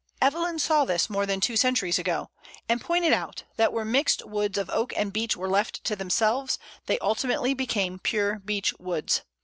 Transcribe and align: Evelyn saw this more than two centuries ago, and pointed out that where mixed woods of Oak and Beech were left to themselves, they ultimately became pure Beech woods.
Evelyn 0.19 0.57
saw 0.57 0.83
this 0.83 1.11
more 1.11 1.27
than 1.27 1.39
two 1.39 1.55
centuries 1.55 1.99
ago, 1.99 2.31
and 2.67 2.81
pointed 2.81 3.13
out 3.13 3.43
that 3.57 3.71
where 3.71 3.85
mixed 3.85 4.25
woods 4.25 4.57
of 4.57 4.67
Oak 4.71 4.91
and 4.97 5.13
Beech 5.13 5.37
were 5.37 5.47
left 5.47 5.83
to 5.83 5.95
themselves, 5.95 6.57
they 6.87 6.97
ultimately 6.97 7.53
became 7.53 7.99
pure 7.99 8.39
Beech 8.39 8.73
woods. 8.79 9.21